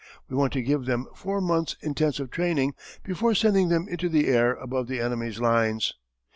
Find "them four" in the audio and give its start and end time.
0.85-1.41